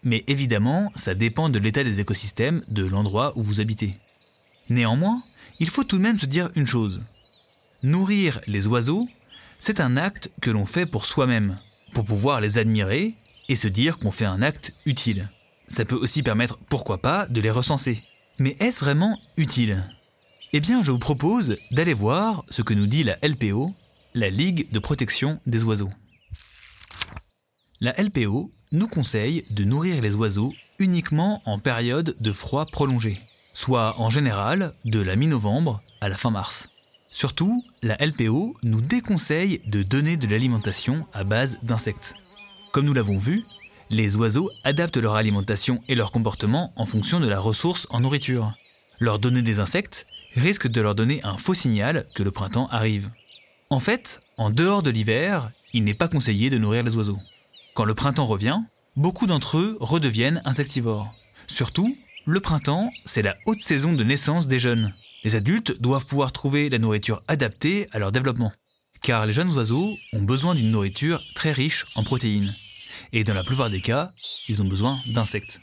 Mais 0.02 0.24
évidemment, 0.26 0.92
ça 0.94 1.14
dépend 1.14 1.48
de 1.48 1.58
l'état 1.58 1.84
des 1.84 2.00
écosystèmes 2.00 2.62
de 2.68 2.84
l'endroit 2.84 3.32
où 3.36 3.42
vous 3.42 3.60
habitez. 3.60 3.96
Néanmoins, 4.68 5.22
il 5.58 5.70
faut 5.70 5.84
tout 5.84 5.96
de 5.96 6.02
même 6.02 6.18
se 6.18 6.26
dire 6.26 6.50
une 6.54 6.66
chose. 6.66 7.02
Nourrir 7.82 8.40
les 8.46 8.66
oiseaux, 8.66 9.08
c'est 9.58 9.80
un 9.80 9.96
acte 9.96 10.30
que 10.40 10.50
l'on 10.50 10.66
fait 10.66 10.86
pour 10.86 11.06
soi-même, 11.06 11.58
pour 11.92 12.04
pouvoir 12.04 12.40
les 12.40 12.58
admirer 12.58 13.14
et 13.48 13.54
se 13.54 13.68
dire 13.68 13.98
qu'on 13.98 14.10
fait 14.10 14.24
un 14.24 14.42
acte 14.42 14.74
utile. 14.84 15.28
Ça 15.68 15.84
peut 15.84 15.96
aussi 15.96 16.22
permettre, 16.22 16.58
pourquoi 16.68 16.98
pas, 16.98 17.26
de 17.26 17.40
les 17.40 17.50
recenser. 17.50 18.02
Mais 18.38 18.56
est-ce 18.60 18.80
vraiment 18.80 19.18
utile? 19.36 19.82
Eh 20.52 20.60
bien, 20.60 20.82
je 20.82 20.92
vous 20.92 20.98
propose 20.98 21.56
d'aller 21.70 21.94
voir 21.94 22.44
ce 22.50 22.62
que 22.62 22.74
nous 22.74 22.86
dit 22.86 23.02
la 23.02 23.18
LPO, 23.22 23.74
la 24.14 24.30
Ligue 24.30 24.70
de 24.70 24.78
protection 24.78 25.40
des 25.46 25.64
oiseaux. 25.64 25.90
La 27.82 27.92
LPO 27.92 28.50
nous 28.72 28.88
conseille 28.88 29.44
de 29.50 29.64
nourrir 29.64 30.00
les 30.00 30.14
oiseaux 30.14 30.54
uniquement 30.78 31.42
en 31.44 31.58
période 31.58 32.16
de 32.20 32.32
froid 32.32 32.64
prolongé, 32.64 33.20
soit 33.52 34.00
en 34.00 34.08
général 34.08 34.72
de 34.86 34.98
la 35.00 35.14
mi-novembre 35.14 35.82
à 36.00 36.08
la 36.08 36.16
fin 36.16 36.30
mars. 36.30 36.70
Surtout, 37.10 37.62
la 37.82 37.96
LPO 37.96 38.56
nous 38.62 38.80
déconseille 38.80 39.60
de 39.66 39.82
donner 39.82 40.16
de 40.16 40.26
l'alimentation 40.26 41.02
à 41.12 41.22
base 41.22 41.58
d'insectes. 41.62 42.14
Comme 42.72 42.86
nous 42.86 42.94
l'avons 42.94 43.18
vu, 43.18 43.44
les 43.90 44.16
oiseaux 44.16 44.50
adaptent 44.64 44.96
leur 44.96 45.16
alimentation 45.16 45.82
et 45.86 45.94
leur 45.94 46.12
comportement 46.12 46.72
en 46.76 46.86
fonction 46.86 47.20
de 47.20 47.28
la 47.28 47.40
ressource 47.40 47.86
en 47.90 48.00
nourriture. 48.00 48.54
Leur 49.00 49.18
donner 49.18 49.42
des 49.42 49.60
insectes 49.60 50.06
risque 50.34 50.66
de 50.66 50.80
leur 50.80 50.94
donner 50.94 51.22
un 51.24 51.36
faux 51.36 51.54
signal 51.54 52.06
que 52.14 52.22
le 52.22 52.30
printemps 52.30 52.68
arrive. 52.68 53.10
En 53.68 53.80
fait, 53.80 54.22
en 54.38 54.48
dehors 54.48 54.82
de 54.82 54.90
l'hiver, 54.90 55.50
il 55.74 55.84
n'est 55.84 55.92
pas 55.92 56.08
conseillé 56.08 56.48
de 56.48 56.56
nourrir 56.56 56.82
les 56.82 56.96
oiseaux. 56.96 57.18
Quand 57.76 57.84
le 57.84 57.94
printemps 57.94 58.24
revient, 58.24 58.58
beaucoup 58.96 59.26
d'entre 59.26 59.58
eux 59.58 59.76
redeviennent 59.80 60.40
insectivores. 60.46 61.14
Surtout, 61.46 61.94
le 62.24 62.40
printemps, 62.40 62.90
c'est 63.04 63.20
la 63.20 63.36
haute 63.44 63.60
saison 63.60 63.92
de 63.92 64.02
naissance 64.02 64.46
des 64.46 64.58
jeunes. 64.58 64.94
Les 65.24 65.34
adultes 65.34 65.78
doivent 65.82 66.06
pouvoir 66.06 66.32
trouver 66.32 66.70
la 66.70 66.78
nourriture 66.78 67.22
adaptée 67.28 67.86
à 67.92 67.98
leur 67.98 68.12
développement. 68.12 68.52
Car 69.02 69.26
les 69.26 69.34
jeunes 69.34 69.52
oiseaux 69.52 69.94
ont 70.14 70.22
besoin 70.22 70.54
d'une 70.54 70.70
nourriture 70.70 71.22
très 71.34 71.52
riche 71.52 71.84
en 71.96 72.02
protéines 72.02 72.54
et 73.12 73.24
dans 73.24 73.34
la 73.34 73.44
plupart 73.44 73.68
des 73.68 73.82
cas, 73.82 74.12
ils 74.48 74.62
ont 74.62 74.66
besoin 74.66 74.98
d'insectes. 75.06 75.60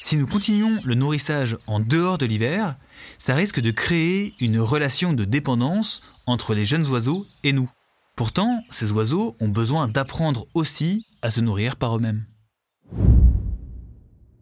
Si 0.00 0.16
nous 0.16 0.26
continuons 0.26 0.80
le 0.82 0.96
nourrissage 0.96 1.56
en 1.68 1.78
dehors 1.78 2.18
de 2.18 2.26
l'hiver, 2.26 2.74
ça 3.18 3.36
risque 3.36 3.60
de 3.60 3.70
créer 3.70 4.34
une 4.40 4.58
relation 4.58 5.12
de 5.12 5.24
dépendance 5.24 6.00
entre 6.26 6.54
les 6.54 6.64
jeunes 6.64 6.88
oiseaux 6.88 7.24
et 7.44 7.52
nous. 7.52 7.70
Pourtant, 8.16 8.62
ces 8.70 8.92
oiseaux 8.92 9.36
ont 9.40 9.48
besoin 9.48 9.88
d'apprendre 9.88 10.46
aussi 10.54 11.04
à 11.22 11.32
se 11.32 11.40
nourrir 11.40 11.74
par 11.74 11.96
eux-mêmes. 11.96 12.24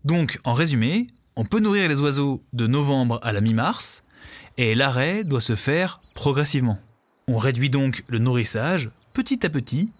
Donc, 0.04 0.38
en 0.44 0.52
résumé, 0.52 1.06
on 1.36 1.46
peut 1.46 1.60
nourrir 1.60 1.88
les 1.88 2.00
oiseaux 2.00 2.42
de 2.52 2.66
novembre 2.66 3.18
à 3.22 3.32
la 3.32 3.40
mi-mars, 3.40 4.02
et 4.58 4.74
l'arrêt 4.74 5.24
doit 5.24 5.40
se 5.40 5.54
faire 5.54 6.00
progressivement. 6.14 6.78
On 7.28 7.38
réduit 7.38 7.70
donc 7.70 8.04
le 8.08 8.18
nourrissage 8.18 8.90
petit 9.14 9.46
à 9.46 9.48
petit 9.48 9.90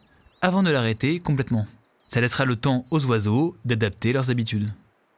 avant 0.42 0.62
de 0.62 0.70
l'arrêter 0.70 1.20
complètement. 1.20 1.66
Ça 2.08 2.20
laissera 2.20 2.44
le 2.44 2.56
temps 2.56 2.84
aux 2.90 3.06
oiseaux 3.06 3.56
d'adapter 3.64 4.12
leurs 4.12 4.30
habitudes. 4.30 4.70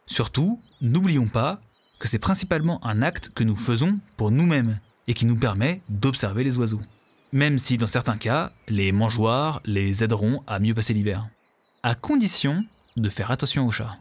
Surtout, 0.06 0.61
n'oublions 0.80 1.26
pas 1.26 1.61
que 1.99 2.06
c'est 2.06 2.20
principalement 2.20 2.84
un 2.87 3.02
acte 3.02 3.30
que 3.34 3.42
nous 3.42 3.56
faisons 3.56 3.99
pour 4.16 4.30
nous-mêmes 4.30 4.78
et 5.08 5.14
qui 5.14 5.26
nous 5.26 5.37
permet 5.37 5.80
d'observer 5.88 6.44
les 6.44 6.56
oiseaux. 6.58 6.80
Même 7.34 7.58
si 7.58 7.76
dans 7.76 7.86
certains 7.86 8.16
cas, 8.16 8.52
les 8.68 8.92
mangeoires 8.92 9.60
les 9.66 10.02
aideront 10.02 10.42
à 10.46 10.58
mieux 10.58 10.72
passer 10.72 10.94
l'hiver. 10.94 11.28
À 11.82 11.94
condition 11.94 12.64
de 12.96 13.10
faire 13.10 13.30
attention 13.30 13.66
aux 13.66 13.70
chats. 13.70 13.98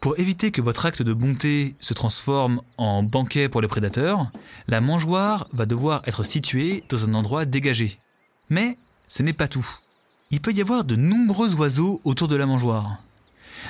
Pour 0.00 0.18
éviter 0.18 0.50
que 0.50 0.62
votre 0.62 0.86
acte 0.86 1.02
de 1.02 1.12
bonté 1.12 1.76
se 1.80 1.92
transforme 1.92 2.62
en 2.78 3.02
banquet 3.02 3.50
pour 3.50 3.60
les 3.60 3.68
prédateurs, 3.68 4.30
la 4.68 4.80
mangeoire 4.80 5.48
va 5.52 5.66
devoir 5.66 6.00
être 6.06 6.24
située 6.24 6.82
dans 6.88 7.04
un 7.04 7.12
endroit 7.12 7.44
dégagé. 7.44 8.00
Mais 8.48 8.78
ce 9.06 9.22
n'est 9.22 9.34
pas 9.34 9.48
tout 9.48 9.68
il 10.30 10.40
peut 10.40 10.52
y 10.52 10.60
avoir 10.60 10.84
de 10.84 10.96
nombreux 10.96 11.54
oiseaux 11.54 12.00
autour 12.04 12.28
de 12.28 12.36
la 12.36 12.46
mangeoire. 12.46 12.98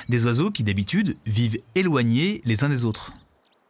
Des 0.09 0.25
oiseaux 0.25 0.51
qui 0.51 0.63
d'habitude 0.63 1.17
vivent 1.25 1.59
éloignés 1.75 2.41
les 2.45 2.63
uns 2.63 2.69
des 2.69 2.85
autres. 2.85 3.13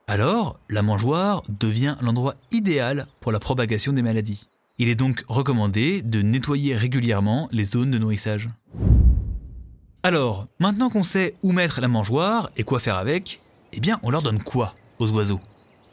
Alors, 0.07 0.57
la 0.69 0.81
mangeoire 0.81 1.43
devient 1.49 1.97
l'endroit 2.01 2.35
idéal 2.51 3.07
pour 3.19 3.31
la 3.31 3.39
propagation 3.39 3.91
des 3.91 4.01
maladies. 4.01 4.47
Il 4.79 4.89
est 4.89 4.95
donc 4.95 5.23
recommandé 5.27 6.03
de 6.03 6.21
nettoyer 6.21 6.75
régulièrement 6.75 7.49
les 7.51 7.65
zones 7.65 7.89
de 7.89 7.97
nourrissage. 7.97 8.47
Alors, 10.03 10.45
maintenant 10.59 10.89
qu'on 10.89 11.01
sait 11.01 11.33
où 11.41 11.51
mettre 11.51 11.81
la 11.81 11.87
mangeoire 11.87 12.51
et 12.57 12.63
quoi 12.63 12.79
faire 12.79 12.97
avec, 12.97 13.41
eh 13.73 13.79
bien, 13.79 13.99
on 14.03 14.11
leur 14.11 14.21
donne 14.21 14.43
quoi 14.43 14.75
aux 14.99 15.09
oiseaux? 15.09 15.39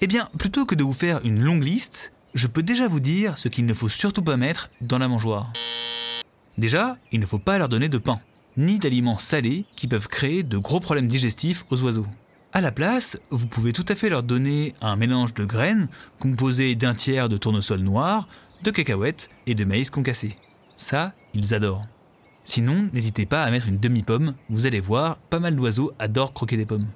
Eh 0.03 0.07
bien, 0.07 0.29
plutôt 0.39 0.67
que 0.67 0.75
de 0.75 0.85
vous 0.85 0.93
faire 0.93 1.25
une 1.25 1.41
longue 1.41 1.65
liste, 1.65 2.13
je 2.35 2.47
peux 2.47 2.63
déjà 2.63 2.87
vous 2.87 3.01
dire 3.01 3.39
ce 3.39 3.49
qu'il 3.49 3.65
ne 3.65 3.73
faut 3.73 3.89
surtout 3.89 4.23
pas 4.23 4.37
mettre 4.37 4.71
dans 4.83 4.99
la 4.99 5.09
mangeoire. 5.09 5.51
Déjà, 6.59 6.99
il 7.11 7.21
ne 7.21 7.27
faut 7.27 7.39
pas 7.39 7.57
leur 7.57 7.71
donner 7.71 7.89
de 7.89 7.97
pain, 7.97 8.21
ni 8.59 8.79
d'aliments 8.79 9.17
salés 9.17 9.65
qui 9.77 9.89
peuvent 9.89 10.09
créer 10.09 10.43
de 10.43 10.59
gros 10.59 10.81
problèmes 10.81 11.09
digestifs 11.09 11.65
aux 11.71 11.83
oiseaux. 11.85 12.07
À 12.53 12.61
la 12.61 12.71
place, 12.71 13.19
vous 13.31 13.49
pouvez 13.49 13.73
tout 13.73 13.85
à 13.89 13.97
fait 13.97 14.09
leur 14.09 14.23
donner 14.23 14.75
un 14.81 14.95
mélange 14.95 15.35
de 15.35 15.45
graines 15.45 15.89
composé 16.21 16.77
d'un 16.77 16.95
tiers 16.95 17.29
de 17.29 17.37
tournesol 17.37 17.81
noir, 17.81 18.29
de 18.65 18.71
cacahuètes 18.71 19.29
et 19.47 19.55
de 19.55 19.65
maïs 19.65 19.91
concassé. 19.91 20.37
Ça, 20.77 21.13
ils 21.35 21.55
adorent. 21.55 21.87
Sinon, 22.43 22.89
n'hésitez 22.93 23.27
pas 23.27 23.43
à 23.43 23.51
mettre 23.51 23.69
une 23.69 23.79
demi-pomme, 23.79 24.35
vous 24.51 24.67
allez 24.67 24.81
voir, 24.81 25.19
pas 25.31 25.39
mal 25.39 25.55
d'oiseaux 25.55 25.93
adorent 25.99 26.35
croquer 26.35 26.57
des 26.57 26.67
pommes. 26.67 26.89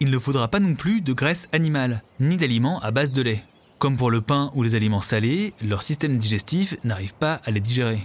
Il 0.00 0.10
ne 0.10 0.18
faudra 0.18 0.48
pas 0.48 0.60
non 0.60 0.74
plus 0.74 1.00
de 1.00 1.12
graisse 1.12 1.48
animale, 1.52 2.02
ni 2.20 2.36
d'aliments 2.36 2.80
à 2.80 2.90
base 2.90 3.12
de 3.12 3.22
lait. 3.22 3.44
Comme 3.78 3.96
pour 3.96 4.10
le 4.10 4.20
pain 4.20 4.50
ou 4.54 4.62
les 4.62 4.74
aliments 4.74 5.00
salés, 5.00 5.54
leur 5.62 5.82
système 5.82 6.18
digestif 6.18 6.76
n'arrive 6.84 7.14
pas 7.14 7.40
à 7.44 7.50
les 7.50 7.60
digérer. 7.60 8.00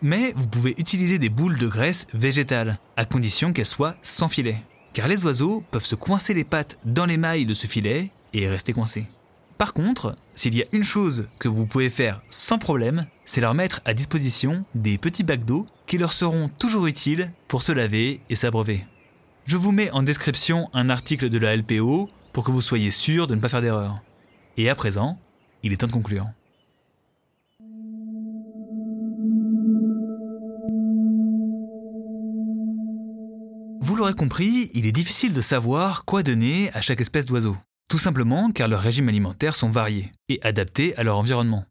Mais 0.00 0.32
vous 0.36 0.46
pouvez 0.46 0.74
utiliser 0.78 1.18
des 1.18 1.28
boules 1.28 1.58
de 1.58 1.66
graisse 1.66 2.06
végétale, 2.14 2.78
à 2.96 3.04
condition 3.04 3.52
qu'elles 3.52 3.66
soient 3.66 3.96
sans 4.02 4.28
filet. 4.28 4.58
Car 4.92 5.08
les 5.08 5.24
oiseaux 5.24 5.64
peuvent 5.70 5.84
se 5.84 5.96
coincer 5.96 6.34
les 6.34 6.44
pattes 6.44 6.78
dans 6.84 7.06
les 7.06 7.16
mailles 7.16 7.46
de 7.46 7.54
ce 7.54 7.66
filet 7.66 8.10
et 8.32 8.48
rester 8.48 8.72
coincés. 8.72 9.06
Par 9.58 9.72
contre, 9.72 10.16
s'il 10.34 10.54
y 10.54 10.62
a 10.62 10.66
une 10.70 10.84
chose 10.84 11.26
que 11.40 11.48
vous 11.48 11.66
pouvez 11.66 11.90
faire 11.90 12.22
sans 12.28 12.58
problème, 12.58 13.06
c'est 13.24 13.40
leur 13.40 13.54
mettre 13.54 13.80
à 13.84 13.92
disposition 13.92 14.64
des 14.76 14.98
petits 14.98 15.24
bacs 15.24 15.44
d'eau 15.44 15.66
qui 15.88 15.98
leur 15.98 16.12
seront 16.12 16.48
toujours 16.48 16.86
utiles 16.86 17.32
pour 17.48 17.62
se 17.62 17.72
laver 17.72 18.20
et 18.30 18.36
s'abreuver. 18.36 18.86
Je 19.46 19.56
vous 19.56 19.72
mets 19.72 19.90
en 19.90 20.04
description 20.04 20.70
un 20.74 20.90
article 20.90 21.28
de 21.28 21.38
la 21.38 21.56
LPO 21.56 22.08
pour 22.32 22.44
que 22.44 22.52
vous 22.52 22.60
soyez 22.60 22.92
sûr 22.92 23.26
de 23.26 23.34
ne 23.34 23.40
pas 23.40 23.48
faire 23.48 23.60
d'erreur. 23.60 24.00
Et 24.56 24.70
à 24.70 24.76
présent, 24.76 25.18
il 25.64 25.72
est 25.72 25.78
temps 25.78 25.88
de 25.88 25.92
conclure. 25.92 26.28
Vous 33.80 33.96
l'aurez 33.96 34.14
compris, 34.14 34.70
il 34.74 34.86
est 34.86 34.92
difficile 34.92 35.34
de 35.34 35.40
savoir 35.40 36.04
quoi 36.04 36.22
donner 36.22 36.70
à 36.74 36.80
chaque 36.80 37.00
espèce 37.00 37.24
d'oiseau. 37.24 37.56
Tout 37.88 37.98
simplement 37.98 38.50
car 38.50 38.68
leurs 38.68 38.82
régimes 38.82 39.08
alimentaires 39.08 39.54
sont 39.54 39.70
variés 39.70 40.12
et 40.28 40.40
adaptés 40.42 40.94
à 40.96 41.04
leur 41.04 41.16
environnement. 41.16 41.64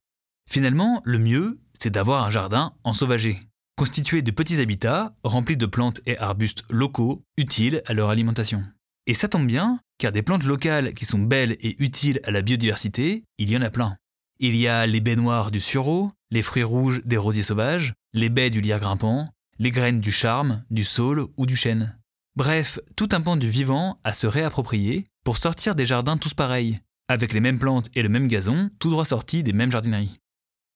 Finalement, 0.49 1.01
le 1.05 1.19
mieux, 1.19 1.59
c'est 1.79 1.91
d'avoir 1.91 2.25
un 2.25 2.31
jardin 2.31 2.73
ensauvagé, 2.83 3.39
constitué 3.77 4.23
de 4.23 4.31
petits 4.31 4.59
habitats 4.59 5.13
remplis 5.23 5.57
de 5.57 5.67
plantes 5.67 6.01
et 6.07 6.17
arbustes 6.17 6.63
locaux 6.71 7.21
utiles 7.37 7.83
à 7.85 7.93
leur 7.93 8.09
alimentation. 8.09 8.63
Et 9.05 9.13
ça 9.13 9.27
tombe 9.27 9.45
bien, 9.45 9.79
car 9.99 10.11
des 10.11 10.23
plantes 10.23 10.43
locales 10.43 10.93
qui 10.93 11.05
sont 11.05 11.19
belles 11.19 11.55
et 11.59 11.81
utiles 11.81 12.19
à 12.23 12.31
la 12.31 12.41
biodiversité, 12.41 13.23
il 13.37 13.51
y 13.51 13.55
en 13.55 13.61
a 13.61 13.69
plein. 13.69 13.95
Il 14.39 14.55
y 14.55 14.67
a 14.67 14.87
les 14.87 15.01
baies 15.01 15.15
noires 15.15 15.51
du 15.51 15.59
sureau, 15.59 16.11
les 16.31 16.41
fruits 16.41 16.63
rouges 16.63 17.01
des 17.05 17.17
rosiers 17.17 17.43
sauvages, 17.43 17.93
les 18.13 18.29
baies 18.29 18.49
du 18.49 18.59
lierre 18.59 18.79
grimpant, 18.79 19.29
les 19.59 19.71
graines 19.71 20.01
du 20.01 20.11
charme, 20.11 20.63
du 20.71 20.83
saule 20.83 21.27
ou 21.37 21.45
du 21.45 21.55
chêne. 21.55 21.95
Bref, 22.35 22.79
tout 22.95 23.09
un 23.13 23.21
pan 23.21 23.35
du 23.35 23.49
vivant 23.49 23.99
à 24.03 24.13
se 24.13 24.27
réapproprier 24.27 25.07
pour 25.27 25.35
sortir 25.35 25.75
des 25.75 25.85
jardins 25.85 26.15
tous 26.15 26.33
pareils, 26.33 26.79
avec 27.09 27.33
les 27.33 27.41
mêmes 27.41 27.59
plantes 27.59 27.89
et 27.95 28.01
le 28.01 28.07
même 28.07 28.29
gazon, 28.29 28.69
tout 28.79 28.89
droit 28.89 29.03
sortis 29.03 29.43
des 29.43 29.51
mêmes 29.51 29.71
jardineries. 29.71 30.21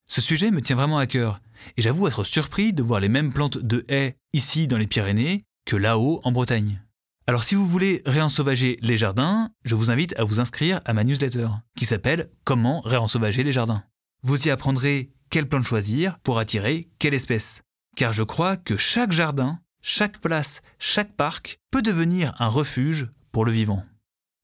Ce 0.10 0.20
sujet 0.20 0.52
me 0.52 0.62
tient 0.62 0.76
vraiment 0.76 0.98
à 0.98 1.08
cœur, 1.08 1.40
et 1.78 1.82
j'avoue 1.82 2.06
être 2.06 2.26
surpris 2.26 2.74
de 2.74 2.84
voir 2.84 3.00
les 3.00 3.08
mêmes 3.08 3.32
plantes 3.32 3.58
de 3.58 3.86
haies 3.88 4.18
ici 4.34 4.68
dans 4.68 4.78
les 4.78 4.88
Pyrénées 4.88 5.46
que 5.66 5.78
là-haut 5.78 6.20
en 6.26 6.34
Bretagne. 6.34 6.84
Alors 7.28 7.46
si 7.46 7.56
vous 7.56 7.66
voulez 7.66 8.02
réensauvager 8.06 8.78
les 8.82 8.98
jardins, 8.98 9.52
je 9.64 9.74
vous 9.74 9.90
invite 9.90 10.20
à 10.20 10.26
vous 10.26 10.42
inscrire 10.42 10.82
à 10.84 10.92
ma 10.92 11.06
newsletter, 11.06 11.48
qui 11.78 11.86
s'appelle 11.86 12.30
Comment 12.44 12.82
réensauvager 12.82 13.44
les 13.44 13.54
jardins. 13.54 13.86
Vous 14.22 14.50
y 14.50 14.50
apprendrez 14.50 15.14
quelle 15.30 15.48
plante 15.48 15.64
choisir 15.64 16.20
pour 16.24 16.40
attirer 16.40 16.90
quelle 17.00 17.14
espèce. 17.14 17.62
Car 17.96 18.12
je 18.12 18.24
crois 18.24 18.58
que 18.58 18.76
chaque 18.76 19.14
jardin 19.14 19.62
chaque 19.82 20.20
place, 20.20 20.62
chaque 20.78 21.16
parc 21.16 21.58
peut 21.72 21.82
devenir 21.82 22.36
un 22.38 22.50
refuge 22.50 23.08
pour 23.32 23.46
le 23.46 23.54
vivant. 23.54 23.86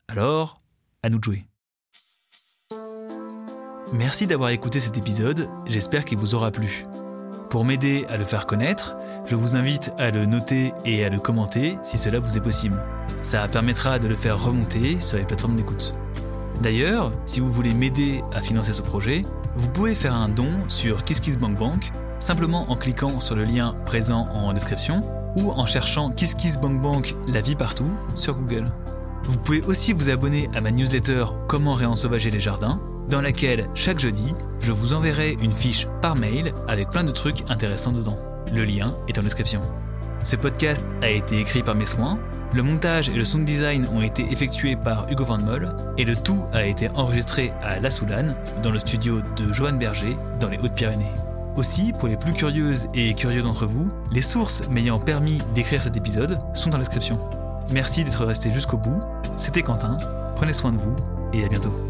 Alors, 0.09 0.57
à 1.03 1.09
nous 1.09 1.19
de 1.19 1.23
jouer. 1.23 1.45
Merci 3.93 4.25
d'avoir 4.25 4.49
écouté 4.51 4.79
cet 4.79 4.97
épisode, 4.97 5.49
j'espère 5.65 6.05
qu'il 6.05 6.17
vous 6.17 6.33
aura 6.33 6.51
plu. 6.51 6.85
Pour 7.49 7.65
m'aider 7.65 8.05
à 8.09 8.17
le 8.17 8.23
faire 8.23 8.45
connaître, 8.45 8.95
je 9.25 9.35
vous 9.35 9.55
invite 9.55 9.91
à 9.97 10.11
le 10.11 10.25
noter 10.25 10.73
et 10.85 11.05
à 11.05 11.09
le 11.09 11.19
commenter 11.19 11.77
si 11.83 11.97
cela 11.97 12.19
vous 12.19 12.37
est 12.37 12.41
possible. 12.41 12.81
Ça 13.21 13.47
permettra 13.47 13.99
de 13.99 14.07
le 14.07 14.15
faire 14.15 14.41
remonter 14.41 14.99
sur 14.99 15.17
les 15.17 15.25
plateformes 15.25 15.55
d'écoute. 15.55 15.93
D'ailleurs, 16.61 17.11
si 17.25 17.39
vous 17.39 17.51
voulez 17.51 17.73
m'aider 17.73 18.23
à 18.33 18.41
financer 18.41 18.73
ce 18.73 18.81
projet, 18.81 19.23
vous 19.55 19.69
pouvez 19.69 19.93
faire 19.93 20.13
un 20.13 20.29
don 20.29 20.51
sur 20.69 21.03
KissKissBankBank 21.03 21.91
simplement 22.19 22.69
en 22.71 22.75
cliquant 22.75 23.19
sur 23.19 23.35
le 23.35 23.43
lien 23.43 23.75
présent 23.85 24.23
en 24.33 24.51
description 24.53 25.01
ou 25.35 25.51
en 25.51 25.65
cherchant 25.65 26.09
KissKissBankBank 26.09 27.13
la 27.27 27.41
vie 27.41 27.55
partout 27.55 27.91
sur 28.15 28.35
Google. 28.35 28.71
Vous 29.27 29.37
pouvez 29.37 29.61
aussi 29.63 29.91
vous 29.91 30.09
abonner 30.09 30.49
à 30.55 30.61
ma 30.61 30.71
newsletter 30.71 31.25
Comment 31.49 31.73
réensauvager 31.73 32.29
les 32.29 32.39
jardins, 32.39 32.79
dans 33.09 33.19
laquelle 33.19 33.69
chaque 33.75 33.99
jeudi, 33.99 34.33
je 34.61 34.71
vous 34.71 34.93
enverrai 34.93 35.35
une 35.41 35.51
fiche 35.51 35.85
par 36.01 36.15
mail 36.15 36.53
avec 36.69 36.89
plein 36.89 37.03
de 37.03 37.11
trucs 37.11 37.43
intéressants 37.49 37.91
dedans. 37.91 38.17
Le 38.53 38.63
lien 38.63 38.95
est 39.09 39.19
en 39.19 39.21
description. 39.21 39.59
Ce 40.23 40.37
podcast 40.37 40.83
a 41.01 41.09
été 41.09 41.39
écrit 41.39 41.61
par 41.61 41.75
mes 41.75 41.85
soins, 41.85 42.17
le 42.53 42.63
montage 42.63 43.09
et 43.09 43.13
le 43.13 43.25
sound 43.25 43.43
design 43.43 43.85
ont 43.93 44.01
été 44.01 44.23
effectués 44.31 44.77
par 44.77 45.11
Hugo 45.11 45.25
Van 45.25 45.39
Moll, 45.39 45.75
et 45.97 46.05
le 46.05 46.15
tout 46.15 46.45
a 46.53 46.65
été 46.65 46.87
enregistré 46.95 47.51
à 47.61 47.81
La 47.81 47.91
Soulane, 47.91 48.33
dans 48.63 48.71
le 48.71 48.79
studio 48.79 49.19
de 49.35 49.51
Joanne 49.51 49.77
Berger, 49.77 50.17
dans 50.39 50.47
les 50.47 50.57
Hautes-Pyrénées. 50.57 51.11
Aussi, 51.57 51.91
pour 51.91 52.07
les 52.07 52.17
plus 52.17 52.33
curieuses 52.33 52.87
et 52.93 53.13
curieux 53.13 53.41
d'entre 53.41 53.65
vous, 53.65 53.89
les 54.09 54.21
sources 54.21 54.63
m'ayant 54.69 54.99
permis 54.99 55.41
d'écrire 55.53 55.83
cet 55.83 55.97
épisode 55.97 56.39
sont 56.53 56.73
en 56.73 56.77
description. 56.79 57.19
Merci 57.71 58.05
d'être 58.05 58.23
resté 58.23 58.49
jusqu'au 58.49 58.77
bout, 58.77 59.01
c'était 59.37 59.61
Quentin, 59.61 59.97
prenez 60.35 60.53
soin 60.53 60.73
de 60.73 60.77
vous, 60.77 60.95
et 61.33 61.45
à 61.45 61.47
bientôt. 61.47 61.86